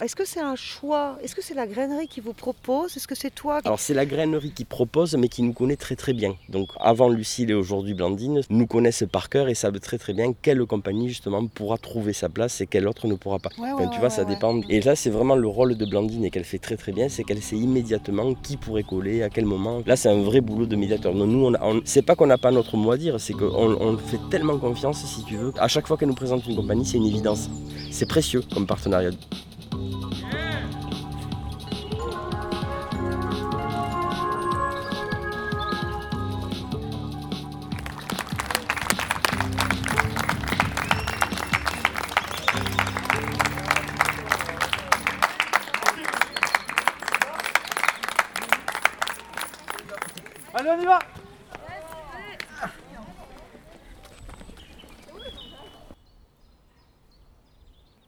Est-ce 0.00 0.16
que 0.16 0.24
c'est 0.24 0.40
un 0.40 0.56
choix? 0.56 1.18
Est-ce 1.22 1.34
que 1.34 1.42
c'est 1.42 1.52
la 1.52 1.66
grainerie 1.66 2.08
qui 2.08 2.20
vous 2.20 2.32
propose? 2.32 2.96
Est-ce 2.96 3.06
que 3.06 3.14
c'est 3.14 3.30
toi 3.32 3.60
qui... 3.60 3.66
Alors 3.66 3.78
c'est 3.78 3.92
la 3.92 4.06
grainerie 4.06 4.50
qui 4.50 4.64
propose, 4.64 5.14
mais 5.16 5.28
qui 5.28 5.42
nous 5.42 5.52
connaît 5.52 5.76
très 5.76 5.96
très 5.96 6.14
bien. 6.14 6.34
Donc 6.48 6.70
avant 6.80 7.10
Lucille 7.10 7.50
et 7.50 7.54
aujourd'hui 7.54 7.92
Blandine, 7.92 8.40
nous 8.48 8.66
connaissent 8.66 9.04
par 9.12 9.28
cœur 9.28 9.50
et 9.50 9.54
savent 9.54 9.78
très 9.80 9.98
très 9.98 10.14
bien 10.14 10.32
quelle 10.32 10.64
compagnie 10.64 11.10
justement 11.10 11.46
pourra 11.46 11.76
trouver 11.76 12.14
sa 12.14 12.30
place 12.30 12.62
et 12.62 12.66
quelle 12.66 12.88
autre 12.88 13.06
ne 13.06 13.16
pourra 13.16 13.38
pas. 13.38 13.50
Ouais, 13.58 13.70
Enfin, 13.70 13.84
ouais, 13.84 13.90
tu 13.92 13.98
vois, 13.98 14.04
ouais, 14.08 14.10
ça 14.14 14.22
ouais. 14.22 14.28
dépend. 14.34 14.62
Et 14.70 14.80
là 14.80 14.96
c'est 14.96 15.10
vraiment 15.10 15.36
le 15.36 15.46
rôle 15.46 15.76
de 15.76 15.84
Blandine 15.84 16.24
et 16.24 16.30
qu'elle 16.30 16.44
fait 16.44 16.58
très 16.58 16.78
très 16.78 16.92
bien, 16.92 17.10
c'est 17.10 17.22
qu'elle 17.22 17.42
sait 17.42 17.58
immédiatement 17.58 18.32
qui 18.34 18.56
pourrait 18.56 18.84
coller, 18.84 19.22
à 19.22 19.28
quel 19.28 19.44
moment. 19.44 19.82
Là 19.84 19.96
c'est 19.96 20.08
un 20.08 20.22
vrai 20.22 20.40
boulot 20.40 20.64
de 20.64 20.74
médiateur. 20.74 21.12
Donc, 21.14 21.28
nous, 21.28 21.44
on, 21.44 21.52
a- 21.52 21.62
on- 21.62 21.82
c'est 21.84 22.00
pas 22.02 22.16
qu'on 22.16 22.26
n'a 22.26 22.38
pas 22.38 22.50
notre 22.50 22.78
mot 22.78 22.92
à 22.92 22.96
dire, 22.96 23.20
c'est 23.20 23.34
qu'on 23.34 23.44
on 23.78 23.98
fait 23.98 24.18
tellement 24.30 24.56
confiance 24.58 25.04
si 25.04 25.22
tu 25.24 25.36
veux. 25.36 25.52
À 25.58 25.68
chaque 25.68 25.86
fois 25.86 25.98
qu'elle 25.98 26.08
nous 26.08 26.14
présente 26.14 26.46
une 26.46 26.56
compagnie, 26.56 26.86
c'est 26.86 26.96
une 26.96 27.06
évidence. 27.06 27.50
C'est 27.90 28.06
précieux 28.08 28.40
comme 28.54 28.66
partenariat. 28.66 29.10